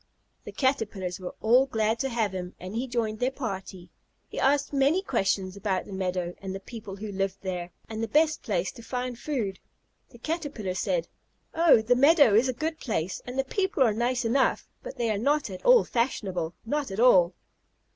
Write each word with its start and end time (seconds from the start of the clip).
The 0.45 0.51
Caterpillars 0.51 1.19
were 1.19 1.35
all 1.41 1.67
glad 1.67 1.99
to 1.99 2.09
have 2.09 2.31
him, 2.31 2.55
and 2.59 2.73
he 2.75 2.87
joined 2.87 3.19
their 3.19 3.29
party. 3.29 3.91
He 4.27 4.39
asked 4.39 4.73
many 4.73 5.03
questions 5.03 5.55
about 5.55 5.85
the 5.85 5.93
meadow, 5.93 6.33
and 6.39 6.55
the 6.55 6.59
people 6.59 6.95
who 6.95 7.11
lived 7.11 7.37
there, 7.41 7.69
and 7.87 8.01
the 8.01 8.07
best 8.07 8.41
place 8.41 8.71
to 8.71 8.81
find 8.81 9.15
food. 9.19 9.59
The 10.09 10.17
Caterpillars 10.17 10.79
said, 10.79 11.07
"Oh, 11.53 11.83
the 11.83 11.95
meadow 11.95 12.33
is 12.33 12.49
a 12.49 12.53
good 12.53 12.79
place, 12.79 13.21
and 13.27 13.37
the 13.37 13.43
people 13.43 13.83
are 13.83 13.93
nice 13.93 14.25
enough, 14.25 14.67
but 14.81 14.97
they 14.97 15.11
are 15.11 15.19
not 15.19 15.51
at 15.51 15.63
all 15.63 15.83
fashionable 15.83 16.55
not 16.65 16.89
at 16.89 16.99
all." 16.99 17.35